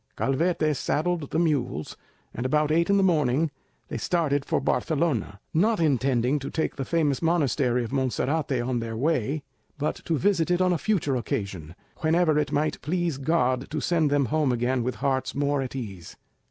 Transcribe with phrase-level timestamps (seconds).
[0.17, 1.95] Calvete saddled the mules,
[2.33, 3.51] and about eight in the morning,
[3.87, 8.97] they started for Barcelona, not intending to take the famous monastery of Monserrate on their
[8.97, 9.43] way,
[9.77, 14.09] but to visit it on a future occasion, whenever it might please God to send
[14.09, 16.17] them home again with hearts more at ease.